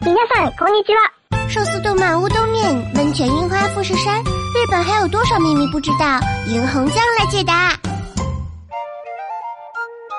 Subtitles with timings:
[0.00, 1.12] 皆さんこんにちは。
[1.48, 6.20] 寿司动漫乌冬面，温泉樱花富士山，日本还有多少秘密不知道？
[6.46, 7.72] 银红酱来解答。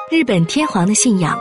[0.10, 1.38] 日本天皇的信仰。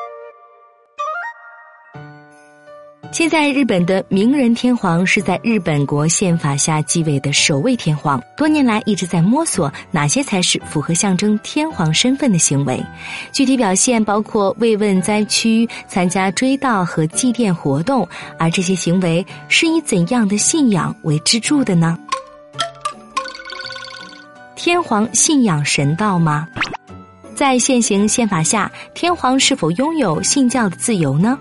[3.11, 8.21] 现在，日本的明仁天皇是在日本国宪法下继位的首位天皇。
[8.37, 12.81] 多年来一直在摸索哪些才是符合象征天皇身份的行为。
[13.33, 18.07] 具体表现包括慰问灾区、参加追悼和祭奠活动。
[18.39, 21.99] 而这些行为是以怎样的信仰为支柱的呢？
[24.55, 26.47] 天皇信仰神道吗？
[27.33, 31.37] 在现行宪法下，天皇是否拥有信教的自由呢？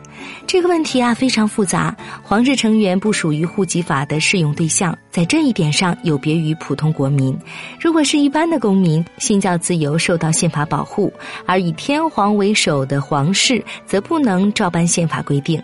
[0.46, 1.94] 这个问题啊非常复杂。
[2.22, 7.36] 皇室成员不属于户籍法的适用对象，在这一点上有别于普通国民。
[7.78, 11.12] 如果是一般的公民，信教自由受到宪法保护；
[11.44, 15.62] 而以天皇为首的皇室则不能照搬宪法规定。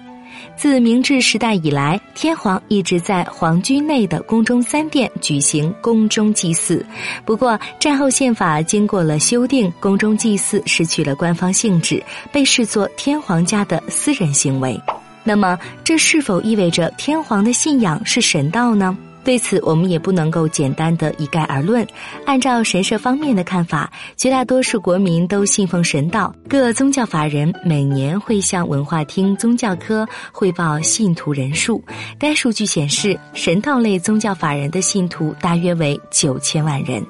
[0.57, 6.85] 自明治时代以来，天皇一直在皇居内的宫中三殿举行宫中祭祀。
[7.25, 14.81] 不过，战后宪法经过了修订，宫中祭祀失去了官方性质，被视作天皇家的私人行为。
[15.25, 18.97] 那么，这是否意味着天皇的信仰是神道呢？
[19.27, 21.85] 对此，我们也不能够简单的一概而论。
[22.25, 26.33] 按照神社方面的看法，绝大多数国民都信奉神道。
[26.49, 31.83] 各宗教法人每年会向文化厅宗教科汇报信徒人数。
[32.21, 37.05] 该数据显示，神道类宗教法人的信徒大约为九千万人。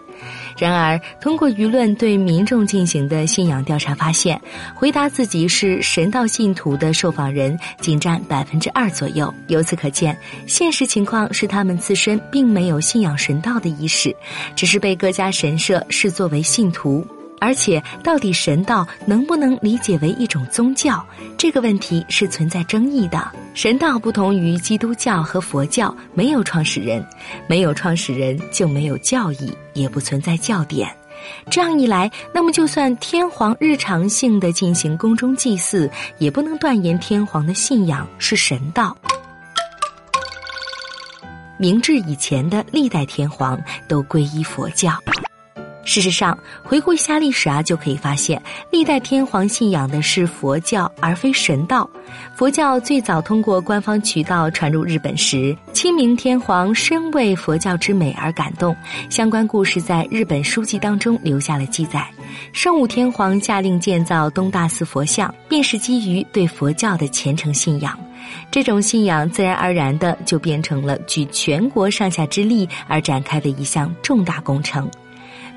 [0.58, 4.40] 然而，通过舆论对民众进行的信仰调查发现，
[4.74, 9.32] 回答自己是神道信徒的受访人仅占百分之二左右。
[9.48, 14.14] 由此可见，现实情况是他们自身并没有信仰神道的意识，
[14.54, 17.06] 只是被各家神社视作为信徒。
[17.38, 21.04] 而且，到底神道能不能理解为一种宗教？
[21.36, 23.30] 这个问题是存在争议的。
[23.54, 27.06] 神道不同于基督教和佛教，没有创始人，
[27.46, 30.94] 没有创始人就没有教义，也不存在教典。
[31.50, 38.96] 这样一来，那么就算天皇日常性的进行宫中祭祀，也不能断言天皇的信仰是神道。
[41.58, 43.58] 明治以前的历代天皇
[43.88, 44.92] 都皈依佛教。
[45.86, 51.88] 事实上，回顾一下历史啊，就可以发现，历代天皇信仰的是佛教，而非神道。
[52.34, 58.76] 佛教最早通过官方渠道传入日本时，清明天皇深为佛教之美而感动，
[59.08, 62.04] 相关故事在日本书籍当中留下了记载。
[62.52, 67.96] 圣武天皇下令建造东大寺佛像，便是基于对佛教的虔诚信仰。
[68.50, 74.90] 这种信仰自然而然的就变成了举全国上下之力而展开的一项重大工程。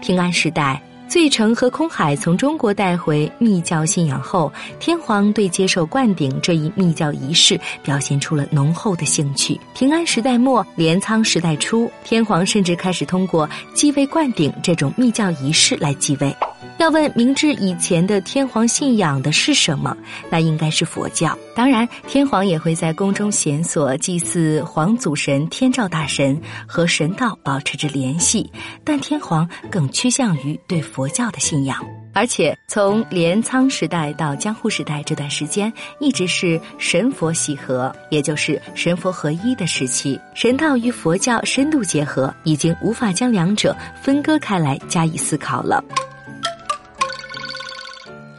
[0.01, 9.59] 平安时代，最澄和空海从中国带回密教信仰后，天皇对接受灌顶这一密教仪式表现出了浓厚的兴趣。
[9.75, 16.35] 平安时代末、镰仓时代初，天皇甚至开始通过继位灌顶这种密教仪式来继位。
[16.79, 19.95] 要问明治以前的天皇信仰的是什么？
[20.29, 21.37] 那应该是佛教。
[21.53, 28.49] 当然，天皇也会在宫中显所祭祀皇祖神、天照大神，和神道保持着联系。
[28.85, 40.17] 但天皇更趋向于对佛教的信仰，而且从镰仓时代到江户时代这段时间，一直是神佛喜合，也就是神佛合一的时期。
[40.33, 45.83] 神道与佛教深度结合，已经无法将两者分割开来加以思考了。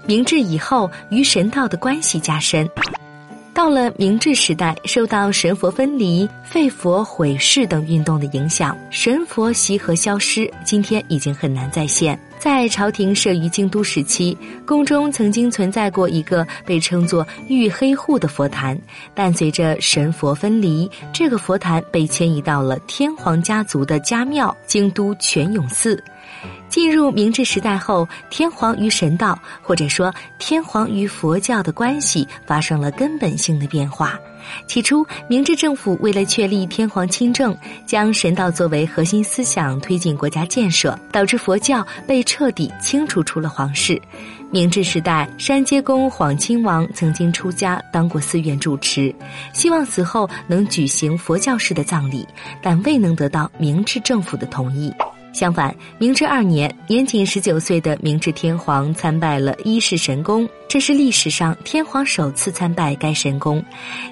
[0.06, 2.68] 明治以后，与神道的关系加深。
[3.52, 12.18] 到了明治时代，受到神佛分离、废佛毁世等运动的影响，神佛习合消失，今天已经很难再现。
[12.38, 18.80] 在朝廷设于京都时期，宫中曾经存在过一个被称作玉黑户的佛坛，
[19.14, 26.02] 但随着神佛分离，这个佛坛被迁移到了天皇家族的家庙京都泉涌寺。
[26.70, 34.18] 进入明治时代后，天皇与神道，或者说天皇与佛教的关系发生了根本性的变化。
[34.66, 44.00] 起初，明治政府为了确立天皇亲政，将神道作为核心思想推进国家建设，导致佛教被彻底清除出了皇室。
[44.50, 49.14] 明治时代，山街公晃亲王曾经出家当过寺院住持，
[49.52, 52.26] 希望死后能举行佛教式的葬礼，
[52.62, 54.92] 但未能得到明治政府的同意。
[55.32, 63.64] 相反，明治二年，年仅十九岁的明治天皇参拜了伊势神宫，这是历史上天皇首次参拜该神宫。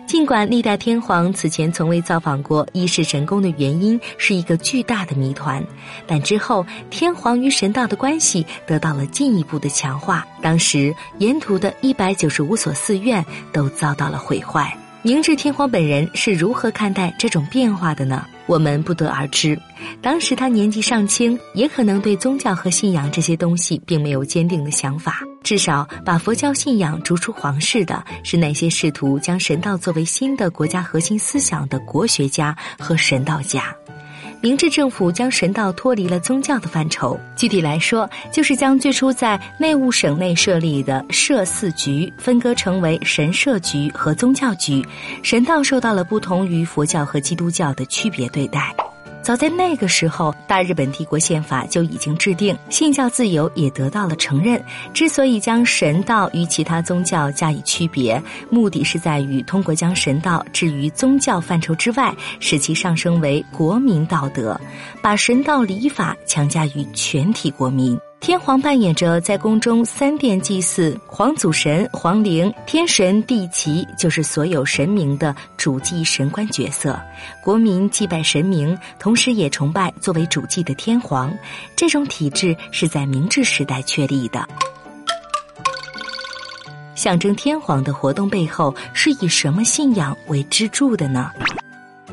[0.07, 5.63] 尽管历代天皇此前从未造访过伊势神宫的原因是一个巨大的谜团，
[6.07, 10.27] 但之后天皇与神道的关系得到了进一步的强化。
[10.41, 14.77] 当时沿途的一百九十五所寺院都遭到了毁坏。
[15.03, 18.27] 明治天皇本人是如何看待这种变化的呢？
[18.47, 19.57] 我们不得而知。
[20.03, 25.21] 当时他年纪尚轻，也可能对宗教和信仰这些东西并没有坚定的想法。
[25.45, 33.73] 至少，把佛教信仰逐出皇室的是那些试图将神道作为新的国家核心思想的国学家和神道家。
[34.41, 44.87] 明治政府将神道脱离了宗教的范畴，具体来说，就是将最初在内务省内设立的社寺局分割成为神社局和宗教局，
[45.23, 48.75] 神道受到了不同于佛教和基督教的区别对待。
[49.29, 54.59] 早在那个时候，大日本帝国宪法就已经制定，信教自由也得到了承认。
[54.95, 64.59] 之所以将神道与其他宗教加以区别，目的是在于通过将神道置于宗教范畴之外，使其上升为国民道德，
[65.03, 68.01] 把神道礼法强加于全体国民。
[68.21, 77.01] 天皇扮演着在宫中三殿祭祀皇祖神、皇陵、天神、地旗，就是所有神明的主祭神官角色。
[77.43, 81.33] 国民祭拜神明，同时也崇拜作为主祭的天皇。
[81.75, 84.47] 这种体制是在明治时代确立的。
[86.95, 91.31] 象征天皇的活动背后是以什么信仰为支柱的呢？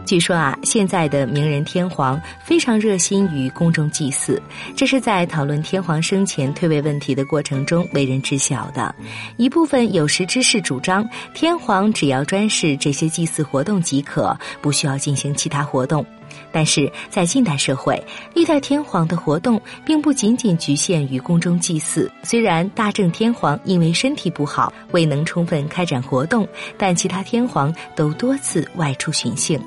[0.06, 4.40] 据说啊，现在的名人天皇非常热心于公众祭祀，
[4.76, 8.94] 这是在讨论天皇生前退位问题的过程中为人知晓的。
[9.38, 16.06] 一部分有识之士主张，天皇只要专事这些祭祀活动即可，不需要进行其他活动。
[16.52, 18.02] 但是在近代社会，
[18.34, 22.12] 历代天皇的活动并不仅仅局限于宫中祭祀。
[22.24, 29.60] 虽然大正天皇因为身体不好未能充分开展活动，但其他天皇都多次外出巡幸。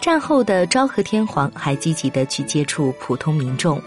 [0.00, 3.80] 战后的昭和天皇还积极的去接触普通民众。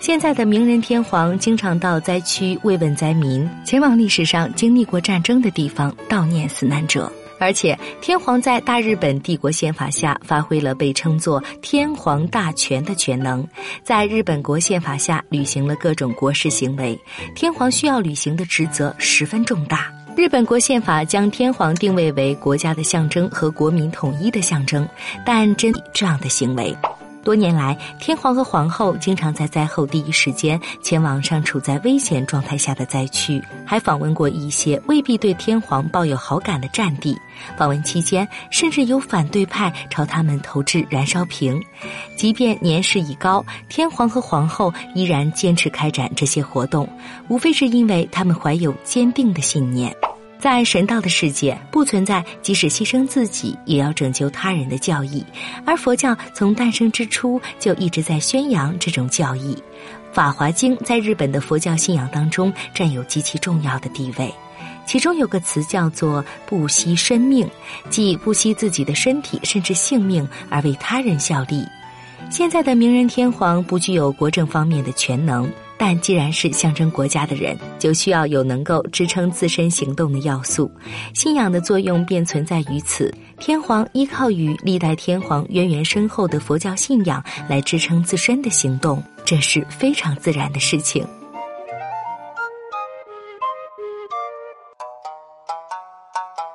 [0.00, 7.12] 现在的明仁天皇经常到灾区慰问灾民，前往历史上经历过战争的地方悼念死难者。
[7.40, 13.44] 而且，天皇在大日本帝国宪法下发挥了被称作“天皇大权”的权能，
[13.82, 16.96] 在日本国宪法下履行了各种国事行为。
[17.34, 19.90] 天皇需要履行的职责十分重大。
[20.16, 24.86] 日本国宪法将天皇定位为国家的象征和国民统一的象征，
[25.24, 26.76] 但真这样的行为。
[27.22, 37.16] 多年来，天皇和皇后经常在灾后第一时间前往尚处在危险状态下的灾区，还访问过一些未必对天皇抱有好感的战地。
[37.56, 41.60] 访问期间，甚至有反对派朝他们投掷燃烧瓶。
[42.16, 46.88] 即便年事已高，天皇和皇后依然坚持开展这些活动，
[47.28, 49.94] 无非是因为他们怀有坚定的信念。
[50.40, 55.24] 在神道的世界，不存在即使牺牲自己也要拯救他人的教义，
[55.66, 59.54] 而佛教从诞生之初就一直在宣扬这种教义。
[60.14, 64.32] 《法华经》在日本的佛教信仰当中占有极其重要的地位，
[64.86, 67.48] 其中有个词叫做“不惜生命”，
[67.90, 71.64] 即不惜自己的身体甚至性命而为他人效力。
[72.30, 75.48] 现在的明仁天皇不具有国政方面的全能。
[75.82, 80.70] 但既然是象征国家的人，就需要有能够支撑自身行动的要素，
[81.14, 83.10] 信仰的作用便存在于此。
[83.38, 91.02] 天皇依靠与历代天皇渊源深厚的佛教信仰来支撑自身的行动，这是非常自然的事情。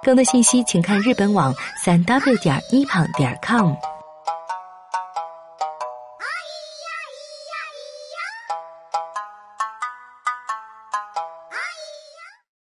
[0.03, 1.51] 更多信息，请看日本网
[1.83, 3.73] 三 w 点一 p 点 com。